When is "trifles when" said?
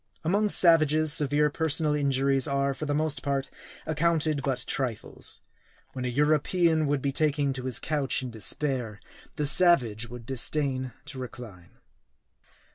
4.67-6.05